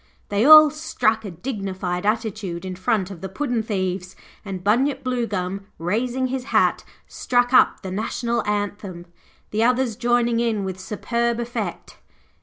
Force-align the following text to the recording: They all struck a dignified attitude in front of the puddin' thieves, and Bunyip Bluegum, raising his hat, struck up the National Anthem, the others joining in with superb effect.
They 0.29 0.43
all 0.45 0.71
struck 0.71 1.23
a 1.25 1.29
dignified 1.29 2.07
attitude 2.07 2.65
in 2.65 2.75
front 2.75 3.11
of 3.11 3.21
the 3.21 3.29
puddin' 3.29 3.61
thieves, 3.61 4.15
and 4.43 4.63
Bunyip 4.63 5.03
Bluegum, 5.03 5.67
raising 5.77 6.25
his 6.29 6.45
hat, 6.45 6.83
struck 7.05 7.53
up 7.53 7.83
the 7.83 7.91
National 7.91 8.43
Anthem, 8.47 9.05
the 9.51 9.63
others 9.63 9.95
joining 9.95 10.39
in 10.39 10.63
with 10.63 10.79
superb 10.79 11.39
effect. 11.39 11.97